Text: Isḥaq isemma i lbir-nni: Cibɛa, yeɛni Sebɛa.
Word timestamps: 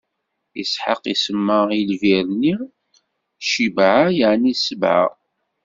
Isḥaq 0.61 1.03
isemma 1.13 1.59
i 1.79 1.81
lbir-nni: 1.91 2.55
Cibɛa, 3.49 4.03
yeɛni 4.17 4.53
Sebɛa. 4.55 5.07